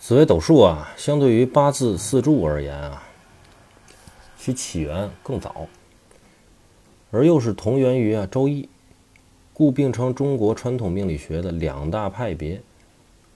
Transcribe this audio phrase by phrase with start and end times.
[0.00, 3.02] 紫微斗数啊，相对于八字四柱而言啊，
[4.38, 5.68] 其起源更早，
[7.10, 8.62] 而又是同源于啊《周易》，
[9.52, 12.60] 故并称中国传统命理学的两大派别。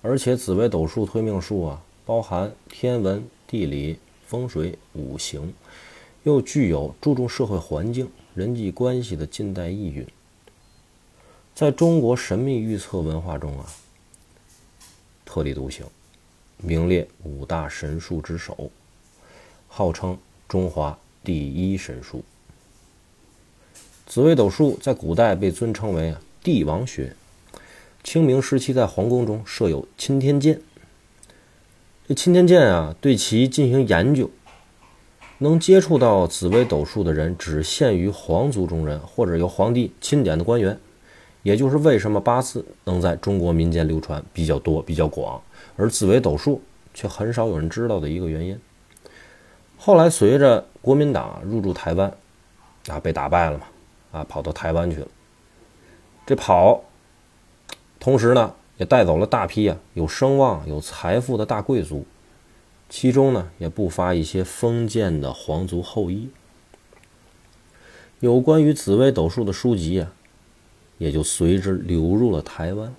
[0.00, 5.52] 而且紫微斗数推命术啊，包含天文、地理、风水、五行，
[6.22, 10.06] 又具有注重社会环境、人际关系的近代意蕴。
[11.54, 13.66] 在中国神秘预测文化中啊，
[15.26, 15.84] 特立独行。
[16.58, 18.70] 名列五大神术之首，
[19.68, 20.16] 号称
[20.48, 22.24] 中华第一神术。
[24.06, 27.14] 紫微斗数在古代被尊称为帝王学。
[28.02, 30.60] 清明时期，在皇宫中设有钦天监。
[32.06, 34.30] 这钦天监啊，对其进行研究。
[35.38, 40.78] 能接触到紫微斗数的人，只限于皇族中人或者由皇帝钦点的官员。
[41.44, 45.40] 也就是为什么八字能在中国民间流传比较多、比较广。
[45.76, 46.60] 而紫微斗数
[46.92, 48.58] 却很少有人知道的一个原因。
[49.76, 52.12] 后来随着国民党入驻台湾，
[52.88, 53.66] 啊，被打败了嘛，
[54.12, 55.06] 啊，跑到台湾去了。
[56.26, 56.82] 这跑，
[58.00, 62.06] 同时呢，也带走了大批啊有声望、有财富的大贵族，
[62.88, 66.30] 其中呢，也不乏一些封建的皇族后裔。
[68.20, 70.12] 有关于紫微斗数的书籍啊，
[70.98, 72.94] 也就随之流入了台湾。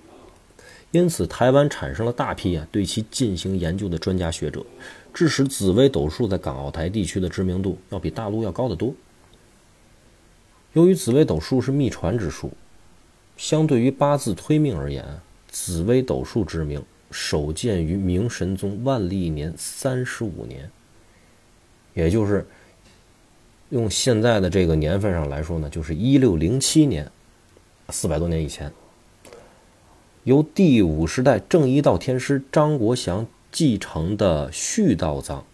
[0.92, 4.64] 因此，台湾产生了大批啊对其进行研究的专家学者，
[5.12, 8.94] 致使紫微斗数在港澳台地区的知名度要比大陆要高得多。
[10.72, 12.52] 由于紫微斗数是秘传之术，
[13.36, 15.04] 相对于八字推命而言，
[15.50, 20.70] 紫微斗数之名首见于明神宗万历年三十五年，
[21.94, 22.46] 也就是
[23.70, 27.10] 用现在的这个年份上来说呢，就是一六零七年，
[27.90, 28.72] 四百多年以前。
[30.24, 35.44] 由第五十代正一道天师张国祥继承的续道藏，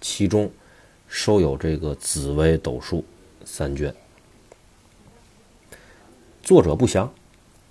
[0.00, 0.50] 其中
[1.08, 3.02] 收有这个紫微斗数
[3.46, 3.94] 三卷。
[6.42, 7.10] 作者不详，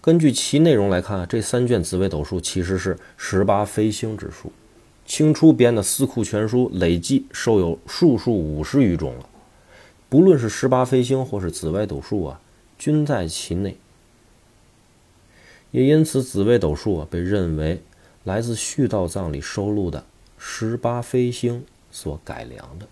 [0.01, 4.51] 根据其内容来看，这三卷紫微斗数其实是十八飞星之术。
[5.05, 9.29] 清初编的《四库全书》累计收有数数五十余种了。
[10.07, 12.41] 不论是十八飞星或是紫微斗数啊，
[12.79, 13.77] 均在其内。
[15.71, 17.81] 也因此，紫微斗数啊，被认为
[18.23, 20.03] 来自《续道藏》里收录的
[20.37, 22.87] 十八飞星所改良的。